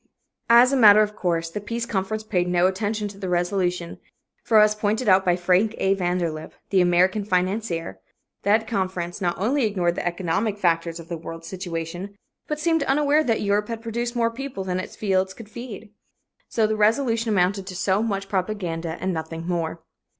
[0.63, 3.99] '"As a matter of course, the Peace Conference paid no attention to the resolution,
[4.43, 5.93] for, as pointed out by Frank A.
[5.93, 7.99] Vanderlip, the American financier,
[8.41, 12.15] that conference not only ignored the economic factors of the world situation,
[12.47, 15.93] but seemed unaware that Europe had produced more people than its fields could feed.
[16.49, 19.83] So the resolution amounted to so much propaganda and nothing more.